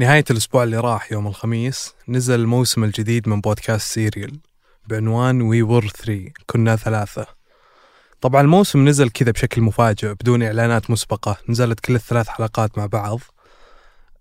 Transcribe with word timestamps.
نهاية 0.00 0.24
الأسبوع 0.30 0.62
اللي 0.62 0.76
راح 0.76 1.12
يوم 1.12 1.26
الخميس 1.26 1.94
نزل 2.08 2.40
الموسم 2.40 2.84
الجديد 2.84 3.28
من 3.28 3.40
بودكاست 3.40 3.92
Serial 3.92 4.40
بعنوان 4.86 5.42
We 5.42 5.62
Were 5.62 5.88
3 5.88 6.30
كنا 6.46 6.76
ثلاثة. 6.76 7.26
طبعا 8.20 8.40
الموسم 8.40 8.88
نزل 8.88 9.10
كذا 9.10 9.30
بشكل 9.30 9.62
مفاجئ 9.62 10.14
بدون 10.14 10.42
إعلانات 10.42 10.90
مسبقة 10.90 11.36
نزلت 11.48 11.80
كل 11.80 11.94
الثلاث 11.94 12.28
حلقات 12.28 12.78
مع 12.78 12.86
بعض. 12.86 13.20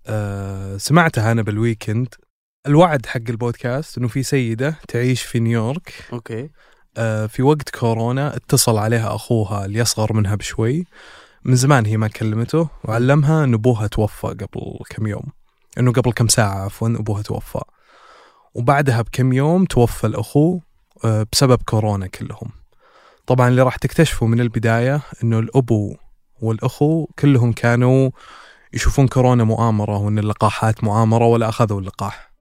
أه 0.07 0.77
سمعتها 0.77 1.31
أنا 1.31 1.41
بال 1.41 1.57
weekend 1.57 2.15
الوعد 2.67 3.05
حق 3.05 3.21
البودكاست 3.29 3.97
أنه 3.97 4.07
في 4.07 4.23
سيدة 4.23 4.79
تعيش 4.87 5.23
في 5.23 5.39
نيويورك. 5.39 5.93
okay. 6.13 6.49
أه 6.97 7.25
في 7.25 7.43
وقت 7.43 7.69
كورونا 7.69 8.35
اتصل 8.35 8.77
عليها 8.77 9.15
أخوها 9.15 9.65
اللي 9.65 9.81
أصغر 9.81 10.13
منها 10.13 10.35
بشوي. 10.35 10.85
من 11.43 11.55
زمان 11.55 11.85
هي 11.85 11.97
ما 11.97 12.07
كلمته 12.07 12.69
وعلمها 12.83 13.43
أن 13.43 13.53
أبوها 13.53 13.87
توفى 13.87 14.27
قبل 14.27 14.79
كم 14.89 15.07
يوم. 15.07 15.23
أنه 15.79 15.91
قبل 15.91 16.11
كم 16.11 16.27
ساعة 16.27 16.65
عفوا 16.65 16.87
أبوها 16.87 17.21
توفى. 17.21 17.61
وبعدها 18.53 19.01
بكم 19.01 19.33
يوم 19.33 19.65
توفى 19.65 20.07
الأخو 20.07 20.59
آه، 21.05 21.25
بسبب 21.31 21.61
كورونا 21.65 22.07
كلهم. 22.07 22.51
طبعا 23.27 23.47
اللي 23.47 23.61
راح 23.61 23.75
تكتشفوا 23.75 24.27
من 24.27 24.39
البداية 24.39 25.01
أنه 25.23 25.39
الأبو 25.39 25.95
والأخو 26.41 27.07
كلهم 27.19 27.53
كانوا 27.53 28.09
يشوفون 28.73 29.07
كورونا 29.07 29.43
مؤامرة 29.43 29.97
وأن 29.97 30.19
اللقاحات 30.19 30.83
مؤامرة 30.83 31.25
ولا 31.25 31.49
أخذوا 31.49 31.79
اللقاح. 31.79 32.31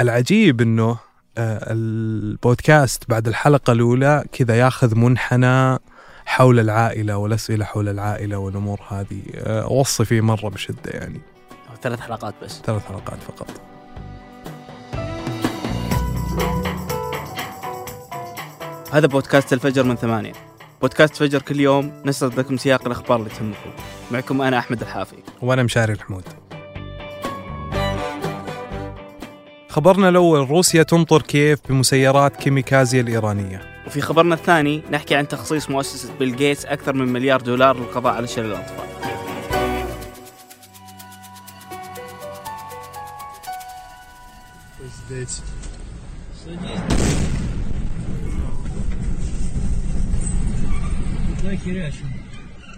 العجيب 0.00 0.60
أنه 0.60 0.98
آه، 1.38 1.72
البودكاست 1.72 3.08
بعد 3.08 3.28
الحلقة 3.28 3.72
الأولى 3.72 4.24
كذا 4.32 4.58
ياخذ 4.58 4.94
منحنى 4.94 5.78
حول 6.26 6.60
العائلة 6.60 7.16
والأسئلة 7.16 7.64
حول 7.64 7.88
العائلة 7.88 8.36
والأمور 8.38 8.80
هذه. 8.88 9.22
آه، 9.34 9.62
أوصي 9.62 10.04
فيه 10.04 10.20
مرة 10.20 10.48
بشدة 10.48 10.90
يعني. 10.90 11.33
ثلاث 11.82 12.00
حلقات 12.00 12.34
بس. 12.42 12.60
ثلاث 12.64 12.86
حلقات 12.86 13.18
فقط. 13.22 13.50
هذا 18.92 19.06
بودكاست 19.06 19.52
الفجر 19.52 19.82
من 19.82 19.96
ثمانية. 19.96 20.32
بودكاست 20.80 21.16
فجر 21.16 21.42
كل 21.42 21.60
يوم 21.60 22.02
نسرد 22.04 22.38
لكم 22.38 22.56
سياق 22.56 22.86
الأخبار 22.86 23.18
اللي 23.18 23.30
تهمكم. 23.30 23.70
معكم 24.10 24.42
أنا 24.42 24.58
أحمد 24.58 24.80
الحافي. 24.80 25.16
وأنا 25.42 25.62
مشاري 25.62 25.92
الحمود 25.92 26.24
خبرنا 29.68 30.08
الأول 30.08 30.50
روسيا 30.50 30.82
تمطر 30.82 31.22
كييف 31.22 31.60
بمسيرات 31.68 32.36
كيميكازيا 32.36 33.00
الإيرانية. 33.00 33.60
وفي 33.86 34.00
خبرنا 34.00 34.34
الثاني 34.34 34.82
نحكي 34.90 35.14
عن 35.14 35.28
تخصيص 35.28 35.70
مؤسسة 35.70 36.08
بيل 36.18 36.36
جيتس 36.36 36.66
أكثر 36.66 36.92
من 36.92 37.12
مليار 37.12 37.40
دولار 37.40 37.76
للقضاء 37.76 38.14
على 38.14 38.26
شلل 38.26 38.46
الأطفال. 38.46 38.93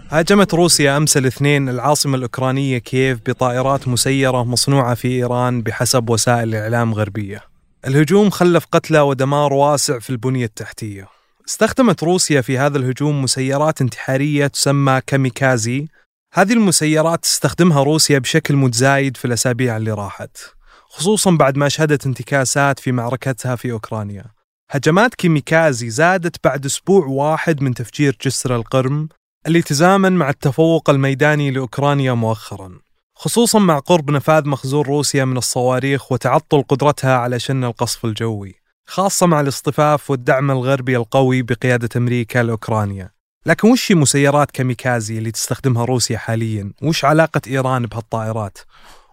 هاجمت 0.09 0.53
روسيا 0.53 0.97
أمس 0.97 1.17
الاثنين 1.17 1.69
العاصمة 1.69 2.15
الأوكرانية 2.17 2.77
كييف 2.77 3.19
بطائرات 3.25 3.87
مسيرة 3.87 4.43
مصنوعة 4.43 4.95
في 4.95 5.07
إيران 5.07 5.61
بحسب 5.61 6.09
وسائل 6.09 6.55
إعلام 6.55 6.93
غربية. 6.93 7.43
الهجوم 7.87 8.29
خلف 8.29 8.65
قتلى 8.71 8.99
ودمار 8.99 9.53
واسع 9.53 9.99
في 9.99 10.09
البنية 10.09 10.45
التحتية. 10.45 11.07
استخدمت 11.47 12.03
روسيا 12.03 12.41
في 12.41 12.57
هذا 12.57 12.77
الهجوم 12.77 13.21
مسيرات 13.21 13.81
انتحارية 13.81 14.47
تسمى 14.47 15.01
كاميكازي. 15.07 15.87
هذه 16.33 16.53
المسيرات 16.53 17.23
تستخدمها 17.23 17.83
روسيا 17.83 18.19
بشكل 18.19 18.55
متزايد 18.55 19.17
في 19.17 19.25
الأسابيع 19.25 19.77
اللي 19.77 19.91
راحت. 19.91 20.56
خصوصا 20.97 21.31
بعد 21.31 21.57
ما 21.57 21.69
شهدت 21.69 22.05
انتكاسات 22.05 22.79
في 22.79 22.91
معركتها 22.91 23.55
في 23.55 23.71
أوكرانيا 23.71 24.25
هجمات 24.71 25.15
كيميكازي 25.15 25.89
زادت 25.89 26.43
بعد 26.43 26.65
أسبوع 26.65 27.05
واحد 27.05 27.61
من 27.61 27.73
تفجير 27.73 28.17
جسر 28.21 28.55
القرم 28.55 29.09
اللي 29.47 29.61
تزامن 29.61 30.13
مع 30.13 30.29
التفوق 30.29 30.89
الميداني 30.89 31.51
لأوكرانيا 31.51 32.13
مؤخرا 32.13 32.79
خصوصا 33.15 33.59
مع 33.59 33.79
قرب 33.79 34.11
نفاذ 34.11 34.47
مخزون 34.47 34.85
روسيا 34.85 35.25
من 35.25 35.37
الصواريخ 35.37 36.11
وتعطل 36.11 36.61
قدرتها 36.61 37.17
على 37.17 37.39
شن 37.39 37.63
القصف 37.63 38.05
الجوي 38.05 38.55
خاصة 38.87 39.25
مع 39.25 39.41
الاصطفاف 39.41 40.11
والدعم 40.11 40.51
الغربي 40.51 40.97
القوي 40.97 41.41
بقيادة 41.41 41.89
أمريكا 41.95 42.39
لأوكرانيا 42.39 43.11
لكن 43.45 43.71
وش 43.71 43.91
مسيرات 43.91 44.51
كاميكازي 44.51 45.17
اللي 45.17 45.31
تستخدمها 45.31 45.85
روسيا 45.85 46.17
حاليا؟ 46.17 46.71
وش 46.81 47.05
علاقة 47.05 47.41
إيران 47.47 47.85
بهالطائرات؟ 47.85 48.57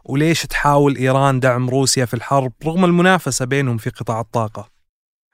وليش 0.04 0.42
تحاول 0.42 0.96
إيران 0.96 1.40
دعم 1.40 1.70
روسيا 1.70 2.04
في 2.04 2.14
الحرب 2.14 2.52
رغم 2.64 2.84
المنافسة 2.84 3.44
بينهم 3.44 3.76
في 3.76 3.90
قطاع 3.90 4.20
الطاقة؟ 4.20 4.70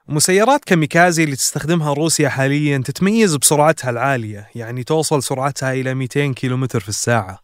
مسيرات 0.08 0.64
كاميكازي 0.64 1.24
اللي 1.24 1.36
تستخدمها 1.36 1.92
روسيا 1.92 2.28
حاليا 2.28 2.78
تتميز 2.78 3.36
بسرعتها 3.36 3.90
العالية 3.90 4.48
يعني 4.54 4.84
توصل 4.84 5.22
سرعتها 5.22 5.72
إلى 5.72 5.94
200 5.94 6.32
كيلومتر 6.32 6.80
في 6.80 6.88
الساعة 6.88 7.38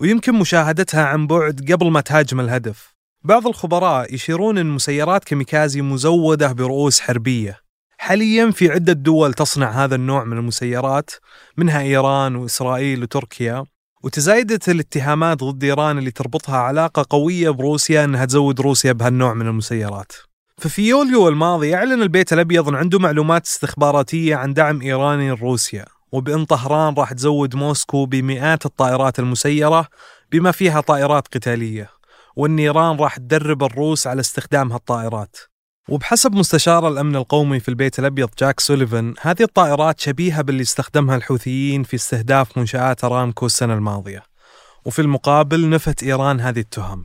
ويمكن 0.00 0.34
مشاهدتها 0.34 1.04
عن 1.04 1.26
بعد 1.26 1.72
قبل 1.72 1.90
ما 1.90 2.00
تهاجم 2.00 2.40
الهدف. 2.40 2.94
بعض 3.24 3.46
الخبراء 3.46 4.14
يشيرون 4.14 4.58
أن 4.58 4.66
مسيرات 4.66 5.24
كاميكازي 5.24 5.82
مزودة 5.82 6.52
برؤوس 6.52 7.00
حربية. 7.00 7.60
حاليا 7.98 8.50
في 8.50 8.70
عدة 8.70 8.92
دول 8.92 9.34
تصنع 9.34 9.70
هذا 9.70 9.94
النوع 9.94 10.24
من 10.24 10.36
المسيرات 10.38 11.10
منها 11.56 11.80
إيران 11.80 12.36
وإسرائيل 12.36 13.02
وتركيا. 13.02 13.64
وتزايدت 14.02 14.68
الاتهامات 14.68 15.44
ضد 15.44 15.64
إيران 15.64 15.98
اللي 15.98 16.10
تربطها 16.10 16.56
علاقة 16.56 17.06
قوية 17.10 17.50
بروسيا 17.50 18.04
أنها 18.04 18.24
تزود 18.24 18.60
روسيا 18.60 18.92
بهالنوع 18.92 19.34
من 19.34 19.46
المسيرات. 19.46 20.12
ففي 20.58 20.88
يوليو 20.88 21.28
الماضي 21.28 21.74
أعلن 21.74 22.02
البيت 22.02 22.32
الأبيض 22.32 22.68
أن 22.68 22.74
عنده 22.74 22.98
معلومات 22.98 23.46
استخباراتية 23.46 24.36
عن 24.36 24.54
دعم 24.54 24.80
إيراني 24.80 25.30
لروسيا 25.30 25.84
وبأن 26.12 26.44
طهران 26.44 26.94
راح 26.94 27.12
تزود 27.12 27.56
موسكو 27.56 28.06
بمئات 28.06 28.66
الطائرات 28.66 29.18
المسيرة 29.18 29.88
بما 30.32 30.50
فيها 30.50 30.80
طائرات 30.80 31.28
قتالية 31.28 31.90
وأن 32.36 32.58
إيران 32.58 32.96
راح 32.96 33.16
تدرب 33.16 33.64
الروس 33.64 34.06
على 34.06 34.20
استخدام 34.20 34.72
هالطائرات. 34.72 35.36
وبحسب 35.88 36.32
مستشار 36.32 36.88
الأمن 36.88 37.16
القومي 37.16 37.60
في 37.60 37.68
البيت 37.68 37.98
الأبيض 37.98 38.30
جاك 38.38 38.60
سوليفان 38.60 39.14
هذه 39.20 39.42
الطائرات 39.42 40.00
شبيهة 40.00 40.42
باللي 40.42 40.62
استخدمها 40.62 41.16
الحوثيين 41.16 41.82
في 41.82 41.96
استهداف 41.96 42.58
منشآت 42.58 43.04
أرامكو 43.04 43.46
السنة 43.46 43.74
الماضية. 43.74 44.22
وفي 44.84 45.02
المقابل 45.02 45.68
نفت 45.68 46.02
إيران 46.02 46.40
هذه 46.40 46.58
التهم. 46.58 47.04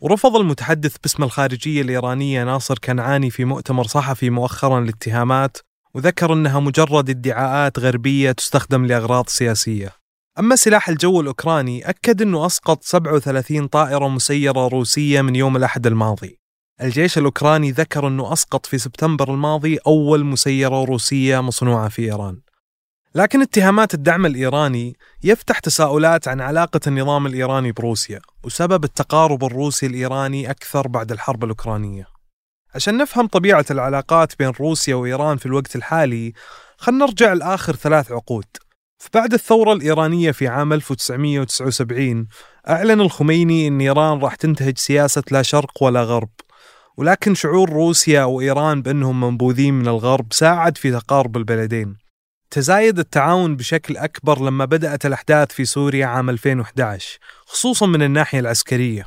ورفض 0.00 0.36
المتحدث 0.36 0.96
باسم 1.02 1.22
الخارجية 1.22 1.82
الإيرانية 1.82 2.44
ناصر 2.44 2.78
كنعاني 2.78 3.30
في 3.30 3.44
مؤتمر 3.44 3.86
صحفي 3.86 4.30
مؤخرا 4.30 4.78
الاتهامات 4.78 5.56
وذكر 5.94 6.32
أنها 6.32 6.60
مجرد 6.60 7.10
ادعاءات 7.10 7.78
غربية 7.78 8.32
تستخدم 8.32 8.86
لأغراض 8.86 9.28
سياسية. 9.28 9.92
أما 10.38 10.56
سلاح 10.56 10.88
الجو 10.88 11.20
الأوكراني 11.20 11.88
أكد 11.88 12.22
أنه 12.22 12.46
أسقط 12.46 12.84
37 12.84 13.66
طائرة 13.66 14.08
مسيرة 14.08 14.68
روسية 14.68 15.22
من 15.22 15.36
يوم 15.36 15.56
الأحد 15.56 15.86
الماضي. 15.86 16.41
الجيش 16.82 17.18
الأوكراني 17.18 17.70
ذكر 17.70 18.08
أنه 18.08 18.32
أسقط 18.32 18.66
في 18.66 18.78
سبتمبر 18.78 19.34
الماضي 19.34 19.78
أول 19.86 20.24
مسيرة 20.24 20.84
روسية 20.84 21.40
مصنوعة 21.40 21.88
في 21.88 22.02
إيران. 22.02 22.38
لكن 23.14 23.42
اتهامات 23.42 23.94
الدعم 23.94 24.26
الإيراني 24.26 24.96
يفتح 25.24 25.58
تساؤلات 25.58 26.28
عن 26.28 26.40
علاقة 26.40 26.80
النظام 26.86 27.26
الإيراني 27.26 27.72
بروسيا 27.72 28.20
وسبب 28.44 28.84
التقارب 28.84 29.44
الروسي 29.44 29.86
الإيراني 29.86 30.50
أكثر 30.50 30.88
بعد 30.88 31.12
الحرب 31.12 31.44
الأوكرانية. 31.44 32.06
عشان 32.74 32.96
نفهم 32.96 33.26
طبيعة 33.26 33.64
العلاقات 33.70 34.38
بين 34.38 34.52
روسيا 34.60 34.94
وإيران 34.94 35.36
في 35.36 35.46
الوقت 35.46 35.76
الحالي 35.76 36.32
خلنا 36.78 37.04
نرجع 37.04 37.32
لآخر 37.32 37.76
ثلاث 37.76 38.12
عقود. 38.12 38.46
فبعد 38.98 39.32
الثورة 39.32 39.72
الإيرانية 39.72 40.30
في 40.30 40.48
عام 40.48 40.72
1979 40.72 42.28
أعلن 42.68 43.00
الخميني 43.00 43.68
أن 43.68 43.80
إيران 43.80 44.18
راح 44.18 44.34
تنتهج 44.34 44.78
سياسة 44.78 45.22
لا 45.30 45.42
شرق 45.42 45.82
ولا 45.82 46.02
غرب. 46.02 46.28
ولكن 46.96 47.34
شعور 47.34 47.70
روسيا 47.70 48.24
وإيران 48.24 48.82
بأنهم 48.82 49.20
منبوذين 49.20 49.74
من 49.74 49.88
الغرب 49.88 50.32
ساعد 50.32 50.78
في 50.78 50.90
تقارب 50.90 51.36
البلدين. 51.36 51.96
تزايد 52.50 52.98
التعاون 52.98 53.56
بشكل 53.56 53.96
أكبر 53.96 54.42
لما 54.42 54.64
بدأت 54.64 55.06
الأحداث 55.06 55.52
في 55.52 55.64
سوريا 55.64 56.06
عام 56.06 56.30
2011 56.30 57.18
خصوصا 57.46 57.86
من 57.86 58.02
الناحية 58.02 58.40
العسكرية. 58.40 59.06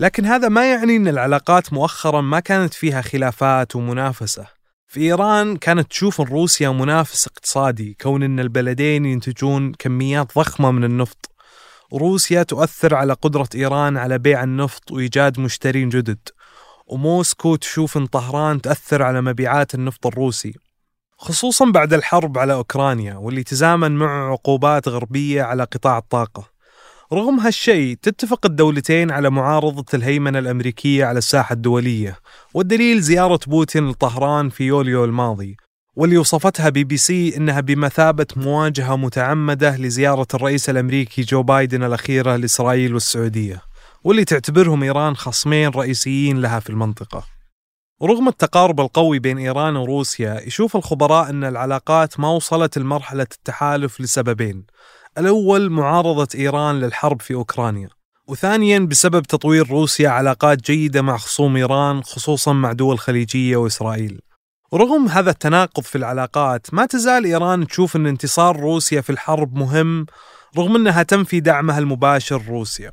لكن 0.00 0.26
هذا 0.26 0.48
ما 0.48 0.70
يعني 0.70 0.96
أن 0.96 1.08
العلاقات 1.08 1.72
مؤخرا 1.72 2.20
ما 2.20 2.40
كانت 2.40 2.74
فيها 2.74 3.02
خلافات 3.02 3.76
ومنافسة. 3.76 4.46
في 4.86 5.00
إيران 5.00 5.56
كانت 5.56 5.90
تشوف 5.90 6.20
روسيا 6.20 6.70
منافس 6.70 7.26
اقتصادي 7.26 7.96
كون 8.00 8.22
أن 8.22 8.40
البلدين 8.40 9.04
ينتجون 9.04 9.72
كميات 9.72 10.34
ضخمة 10.38 10.70
من 10.70 10.84
النفط. 10.84 11.30
روسيا 11.94 12.42
تؤثر 12.42 12.94
على 12.94 13.12
قدرة 13.12 13.48
إيران 13.54 13.96
على 13.96 14.18
بيع 14.18 14.44
النفط 14.44 14.92
وإيجاد 14.92 15.40
مشترين 15.40 15.88
جدد. 15.88 16.28
وموسكو 16.90 17.56
تشوف 17.56 17.96
أن 17.96 18.06
طهران 18.06 18.60
تأثر 18.60 19.02
على 19.02 19.20
مبيعات 19.20 19.74
النفط 19.74 20.06
الروسي 20.06 20.54
خصوصا 21.18 21.70
بعد 21.70 21.94
الحرب 21.94 22.38
على 22.38 22.52
أوكرانيا 22.52 23.14
واللي 23.14 23.42
تزامن 23.42 23.92
مع 23.92 24.30
عقوبات 24.30 24.88
غربية 24.88 25.42
على 25.42 25.62
قطاع 25.64 25.98
الطاقة. 25.98 26.50
رغم 27.12 27.40
هالشيء 27.40 27.96
تتفق 28.02 28.46
الدولتين 28.46 29.10
على 29.10 29.30
معارضة 29.30 29.84
الهيمنة 29.94 30.38
الأمريكية 30.38 31.04
على 31.04 31.18
الساحة 31.18 31.52
الدولية 31.52 32.18
والدليل 32.54 33.00
زيارة 33.00 33.40
بوتين 33.46 33.88
لطهران 33.88 34.48
في 34.48 34.64
يوليو 34.64 35.04
الماضي 35.04 35.56
واللي 35.96 36.18
وصفتها 36.18 36.68
بي 36.68 36.84
بي 36.84 36.96
سي 36.96 37.36
إنها 37.36 37.60
بمثابة 37.60 38.26
مواجهة 38.36 38.96
متعمدة 38.96 39.76
لزيارة 39.76 40.26
الرئيس 40.34 40.70
الأمريكي 40.70 41.22
جو 41.22 41.42
بايدن 41.42 41.82
الأخيرة 41.82 42.36
لإسرائيل 42.36 42.94
والسعودية، 42.94 43.60
واللي 44.04 44.24
تعتبرهم 44.24 44.82
إيران 44.82 45.16
خصمين 45.16 45.68
رئيسيين 45.68 46.40
لها 46.40 46.60
في 46.60 46.70
المنطقة. 46.70 47.24
رغم 48.02 48.28
التقارب 48.28 48.80
القوي 48.80 49.18
بين 49.18 49.38
إيران 49.38 49.76
وروسيا، 49.76 50.40
يشوف 50.46 50.76
الخبراء 50.76 51.30
أن 51.30 51.44
العلاقات 51.44 52.20
ما 52.20 52.28
وصلت 52.28 52.78
لمرحلة 52.78 53.26
التحالف 53.32 54.00
لسببين. 54.00 54.64
الأول 55.18 55.70
معارضة 55.70 56.28
إيران 56.34 56.80
للحرب 56.80 57.22
في 57.22 57.34
أوكرانيا، 57.34 57.88
وثانيا 58.28 58.78
بسبب 58.78 59.22
تطوير 59.22 59.70
روسيا 59.70 60.08
علاقات 60.08 60.62
جيدة 60.62 61.02
مع 61.02 61.16
خصوم 61.16 61.56
إيران 61.56 62.02
خصوصا 62.02 62.52
مع 62.52 62.72
دول 62.72 62.98
خليجية 62.98 63.56
وإسرائيل. 63.56 64.20
ورغم 64.72 65.08
هذا 65.08 65.30
التناقض 65.30 65.82
في 65.82 65.98
العلاقات 65.98 66.74
ما 66.74 66.86
تزال 66.86 67.24
إيران 67.24 67.66
تشوف 67.66 67.96
أن 67.96 68.06
انتصار 68.06 68.60
روسيا 68.60 69.00
في 69.00 69.10
الحرب 69.10 69.54
مهم 69.54 70.06
رغم 70.58 70.76
أنها 70.76 71.02
تنفي 71.02 71.40
دعمها 71.40 71.78
المباشر 71.78 72.42
روسيا 72.48 72.92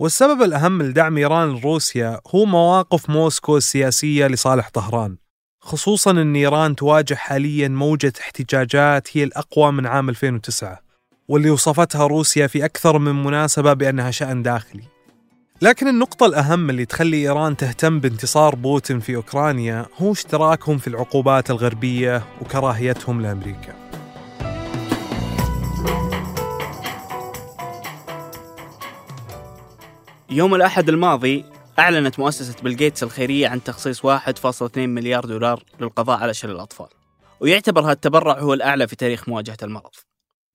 والسبب 0.00 0.42
الأهم 0.42 0.82
لدعم 0.82 1.16
إيران 1.16 1.48
لروسيا 1.48 2.20
هو 2.34 2.44
مواقف 2.44 3.10
موسكو 3.10 3.56
السياسية 3.56 4.26
لصالح 4.26 4.68
طهران. 4.68 5.16
خصوصا 5.60 6.10
أن 6.10 6.36
إيران 6.36 6.76
تواجه 6.76 7.14
حاليا 7.14 7.68
موجة 7.68 8.12
احتجاجات 8.20 9.16
هي 9.16 9.24
الأقوى 9.24 9.72
من 9.72 9.86
عام 9.86 10.08
2009 10.08 10.78
واللي 11.28 11.50
وصفتها 11.50 12.06
روسيا 12.06 12.46
في 12.46 12.64
أكثر 12.64 12.98
من 12.98 13.24
مناسبة 13.24 13.72
بأنها 13.72 14.10
شأن 14.10 14.42
داخلي. 14.42 14.84
لكن 15.62 15.88
النقطة 15.88 16.26
الأهم 16.26 16.70
اللي 16.70 16.84
تخلي 16.84 17.16
إيران 17.16 17.56
تهتم 17.56 18.00
بانتصار 18.00 18.54
بوتين 18.54 19.00
في 19.00 19.16
أوكرانيا 19.16 19.86
هو 19.96 20.12
اشتراكهم 20.12 20.78
في 20.78 20.88
العقوبات 20.88 21.50
الغربية 21.50 22.22
وكراهيتهم 22.40 23.20
لأمريكا. 23.20 23.87
يوم 30.30 30.54
الأحد 30.54 30.88
الماضي 30.88 31.44
أعلنت 31.78 32.18
مؤسسة 32.18 32.62
بيل 32.62 32.76
جيتس 32.76 33.02
الخيرية 33.02 33.48
عن 33.48 33.64
تخصيص 33.64 34.06
1.2 34.06 34.78
مليار 34.78 35.24
دولار 35.24 35.62
للقضاء 35.80 36.18
على 36.18 36.34
شلل 36.34 36.50
الأطفال. 36.50 36.86
ويعتبر 37.40 37.80
هذا 37.80 37.92
التبرع 37.92 38.38
هو 38.38 38.54
الأعلى 38.54 38.88
في 38.88 38.96
تاريخ 38.96 39.28
مواجهة 39.28 39.56
المرض. 39.62 39.90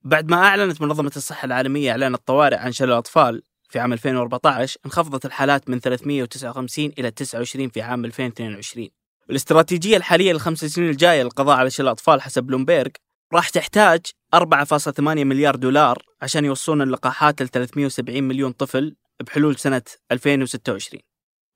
بعد 0.03 0.31
ما 0.31 0.37
أعلنت 0.37 0.81
منظمة 0.81 1.11
الصحة 1.15 1.45
العالمية 1.45 1.91
إعلان 1.91 2.13
الطوارئ 2.13 2.55
عن 2.55 2.71
شلل 2.71 2.91
الأطفال 2.91 3.41
في 3.69 3.79
عام 3.79 3.93
2014 3.93 4.79
انخفضت 4.85 5.25
الحالات 5.25 5.69
من 5.69 5.79
359 5.79 6.91
إلى 6.99 7.11
29 7.11 7.69
في 7.69 7.81
عام 7.81 8.05
2022 8.05 8.87
الاستراتيجية 9.29 9.97
الحالية 9.97 10.33
للخمس 10.33 10.65
سنين 10.65 10.89
الجاية 10.89 11.23
للقضاء 11.23 11.57
على 11.57 11.69
شلل 11.69 11.85
الأطفال 11.85 12.21
حسب 12.21 12.43
بلومبيرج 12.43 12.91
راح 13.33 13.49
تحتاج 13.49 14.01
4.8 14.35 14.99
مليار 14.99 15.55
دولار 15.55 15.97
عشان 16.21 16.45
يوصلون 16.45 16.81
اللقاحات 16.81 17.41
ل 17.41 17.49
370 17.49 18.23
مليون 18.23 18.51
طفل 18.51 18.95
بحلول 19.23 19.55
سنة 19.55 19.81
2026 20.11 21.01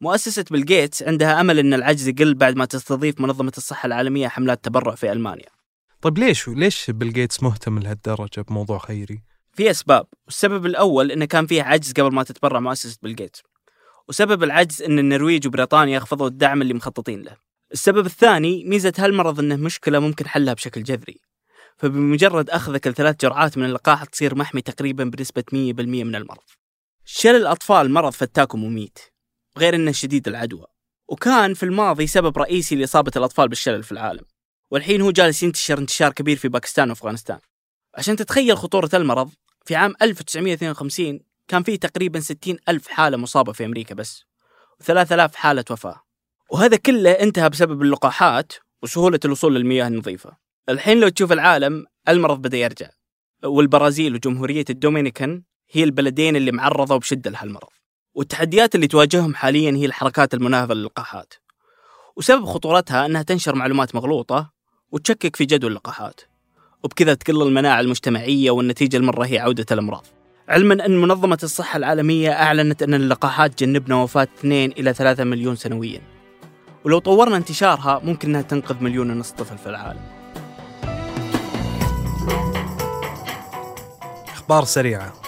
مؤسسة 0.01 0.45
بيل 0.51 0.65
جيتس 0.65 1.03
عندها 1.03 1.41
أمل 1.41 1.59
أن 1.59 1.73
العجز 1.73 2.07
يقل 2.07 2.33
بعد 2.33 2.55
ما 2.55 2.65
تستضيف 2.65 3.21
منظمة 3.21 3.53
الصحة 3.57 3.87
العالمية 3.87 4.27
حملات 4.27 4.65
تبرع 4.65 4.95
في 4.95 5.11
ألمانيا. 5.11 5.49
طيب 6.01 6.17
ليش 6.17 6.47
ليش 6.47 6.91
بيل 6.91 7.13
جيتس 7.13 7.43
مهتم 7.43 7.79
لهالدرجة 7.79 8.41
بموضوع 8.41 8.77
خيري؟ 8.77 9.21
في 9.53 9.71
أسباب. 9.71 10.07
والسبب 10.25 10.65
الأول 10.65 11.11
انه 11.11 11.25
كان 11.25 11.47
فيه 11.47 11.63
عجز 11.63 11.91
قبل 11.91 12.15
ما 12.15 12.23
تتبرع 12.23 12.59
مؤسسة 12.59 12.97
بيل 13.03 13.15
جيتس. 13.15 13.41
وسبب 14.09 14.43
العجز 14.43 14.81
إن 14.81 14.99
النرويج 14.99 15.47
وبريطانيا 15.47 15.99
خفضوا 15.99 16.27
الدعم 16.27 16.61
اللي 16.61 16.73
مخططين 16.73 17.21
له. 17.21 17.35
السبب 17.73 18.05
الثاني 18.05 18.63
ميزة 18.65 18.93
هالمرض 18.97 19.39
إنه 19.39 19.55
مشكلة 19.55 19.99
ممكن 19.99 20.27
حلها 20.27 20.53
بشكل 20.53 20.83
جذري. 20.83 21.19
فبمجرد 21.77 22.49
أخذك 22.49 22.87
الثلاث 22.87 23.15
جرعات 23.21 23.57
من 23.57 23.65
اللقاح 23.65 24.03
تصير 24.03 24.35
محمي 24.35 24.61
تقريبا 24.61 25.03
بنسبة 25.03 25.43
100% 25.51 26.03
من 26.03 26.15
المرض. 26.15 26.43
شلل 27.09 27.36
الأطفال 27.36 27.92
مرض 27.92 28.12
فتاك 28.12 28.54
ومميت 28.54 29.00
غير 29.57 29.75
إنه 29.75 29.92
شديد 29.92 30.27
العدوى. 30.27 30.65
وكان 31.07 31.54
في 31.54 31.63
الماضي 31.63 32.07
سبب 32.07 32.38
رئيسي 32.38 32.75
لإصابة 32.75 33.12
الأطفال 33.15 33.48
بالشلل 33.48 33.83
في 33.83 33.92
العالم. 33.92 34.24
والحين 34.71 35.01
هو 35.01 35.12
جالس 35.12 35.44
ينتشر 35.44 35.77
انتشار 35.77 36.13
كبير 36.13 36.38
في 36.38 36.48
باكستان 36.48 36.89
وأفغانستان. 36.89 37.39
عشان 37.95 38.15
تتخيل 38.15 38.57
خطورة 38.57 38.89
المرض 38.94 39.30
في 39.65 39.75
عام 39.75 39.94
1952 40.01 41.19
كان 41.48 41.63
فيه 41.63 41.75
تقريبا 41.75 42.19
60 42.19 42.57
ألف 42.69 42.88
حالة 42.88 43.18
مصابة 43.18 43.51
في 43.51 43.65
أمريكا 43.65 43.95
بس 43.95 44.24
و3000 44.83 45.36
حالة 45.36 45.65
وفاة. 45.71 46.01
وهذا 46.51 46.77
كله 46.77 47.12
انتهى 47.12 47.50
بسبب 47.50 47.81
اللقاحات 47.81 48.53
وسهولة 48.83 49.19
الوصول 49.25 49.56
للمياه 49.56 49.88
النظيفة. 49.88 50.38
الحين 50.69 51.00
لو 51.00 51.10
تشوف 51.10 51.31
العالم 51.31 51.86
المرض 52.10 52.42
بدأ 52.42 52.57
يرجع. 52.57 52.89
والبرازيل 53.44 54.15
وجمهورية 54.15 54.65
الدومينيكان 54.69 55.44
هي 55.71 55.83
البلدين 55.83 56.35
اللي 56.35 56.51
معرضوا 56.51 56.97
بشدة 56.97 57.31
لهالمرض. 57.31 57.69
والتحديات 58.15 58.75
اللي 58.75 58.87
تواجههم 58.87 59.35
حاليا 59.35 59.71
هي 59.71 59.85
الحركات 59.85 60.33
المناهضة 60.33 60.73
للقاحات. 60.73 61.33
وسبب 62.15 62.45
خطورتها 62.45 63.05
أنها 63.05 63.21
تنشر 63.21 63.55
معلومات 63.55 63.95
مغلوطة 63.95 64.51
وتشكك 64.91 65.35
في 65.35 65.45
جدوى 65.45 65.69
اللقاحات. 65.69 66.21
وبكذا 66.83 67.13
تقل 67.13 67.41
المناعة 67.41 67.79
المجتمعية 67.79 68.51
والنتيجة 68.51 68.97
المرة 68.97 69.25
هي 69.25 69.39
عودة 69.39 69.65
الأمراض 69.71 70.05
علما 70.49 70.85
أن 70.85 71.01
منظمة 71.01 71.37
الصحة 71.43 71.77
العالمية 71.77 72.31
أعلنت 72.31 72.83
أن 72.83 72.93
اللقاحات 72.93 73.53
تجنبنا 73.53 73.95
وفاة 73.95 74.27
2 74.39 74.71
إلى 74.71 74.93
3 74.93 75.23
مليون 75.23 75.55
سنويا. 75.55 76.01
ولو 76.85 76.99
طورنا 76.99 77.37
انتشارها 77.37 78.01
ممكن 78.03 78.29
أنها 78.29 78.41
تنقذ 78.41 78.83
مليون 78.83 79.11
ونصف 79.11 79.31
طفل 79.31 79.57
في 79.57 79.69
العالم. 79.69 80.01
أخبار 84.27 84.63
سريعة. 84.63 85.26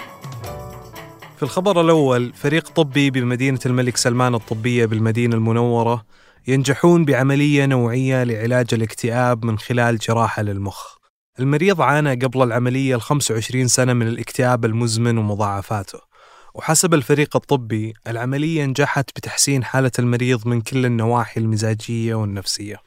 في 1.39 1.43
الخبر 1.45 1.81
الأول 1.81 2.33
فريق 2.33 2.69
طبي 2.69 3.11
بمدينة 3.11 3.59
الملك 3.65 3.97
سلمان 3.97 4.35
الطبية 4.35 4.85
بالمدينة 4.85 5.35
المنورة 5.35 6.05
ينجحون 6.47 7.05
بعملية 7.05 7.65
نوعية 7.65 8.23
لعلاج 8.23 8.73
الاكتئاب 8.73 9.45
من 9.45 9.57
خلال 9.59 9.97
جراحة 9.97 10.41
للمخ. 10.41 10.95
المريض 11.39 11.81
عانى 11.81 12.11
قبل 12.15 12.43
العملية 12.43 12.95
ال 12.95 13.01
25 13.01 13.67
سنة 13.67 13.93
من 13.93 14.07
الاكتئاب 14.07 14.65
المزمن 14.65 15.17
ومضاعفاته. 15.17 15.99
وحسب 16.53 16.93
الفريق 16.93 17.35
الطبي 17.35 17.93
العملية 18.07 18.65
نجحت 18.65 19.09
بتحسين 19.15 19.63
حالة 19.63 19.91
المريض 19.99 20.47
من 20.47 20.61
كل 20.61 20.85
النواحي 20.85 21.41
المزاجية 21.41 22.15
والنفسية. 22.15 22.77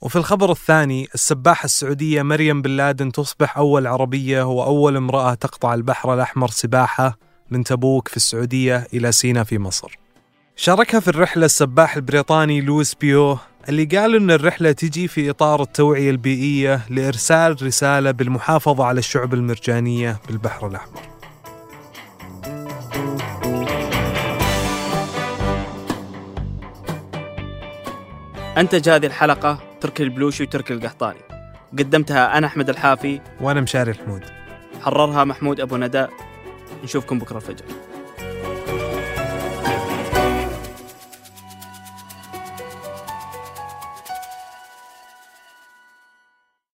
وفي 0.00 0.16
الخبر 0.16 0.50
الثاني 0.50 1.08
السباحة 1.14 1.64
السعودية 1.64 2.22
مريم 2.22 2.62
بن 2.62 2.70
لادن 2.70 3.12
تصبح 3.12 3.58
أول 3.58 3.86
عربية 3.86 4.42
وأول 4.42 4.96
امرأة 4.96 5.34
تقطع 5.34 5.74
البحر 5.74 6.14
الأحمر 6.14 6.48
سباحة 6.50 7.27
من 7.50 7.64
تبوك 7.64 8.08
في 8.08 8.16
السعودية 8.16 8.86
إلى 8.94 9.12
سينا 9.12 9.44
في 9.44 9.58
مصر. 9.58 9.98
شاركها 10.56 11.00
في 11.00 11.08
الرحلة 11.08 11.44
السباح 11.44 11.96
البريطاني 11.96 12.60
لويس 12.60 12.94
بيو 12.94 13.38
اللي 13.68 13.84
قال 13.84 14.16
أن 14.16 14.30
الرحلة 14.30 14.72
تجي 14.72 15.08
في 15.08 15.30
إطار 15.30 15.62
التوعية 15.62 16.10
البيئية 16.10 16.80
لإرسال 16.90 17.62
رسالة 17.62 18.10
بالمحافظة 18.10 18.84
على 18.84 18.98
الشعب 18.98 19.34
المرجانية 19.34 20.20
بالبحر 20.28 20.66
الأحمر. 20.66 21.00
أنتج 28.58 28.88
هذه 28.88 29.06
الحلقة 29.06 29.58
تركي 29.80 30.02
البلوشي 30.02 30.42
وتركي 30.42 30.74
القحطاني. 30.74 31.20
قدمتها 31.78 32.38
أنا 32.38 32.46
أحمد 32.46 32.68
الحافي. 32.68 33.20
وأنا 33.40 33.60
مشاري 33.60 33.90
الحمود. 33.90 34.22
حررها 34.82 35.24
محمود 35.24 35.60
أبو 35.60 35.76
ندى 35.76 36.06
نشوفكم 36.84 37.18
بكرة 37.18 37.36
الفجر. 37.36 37.64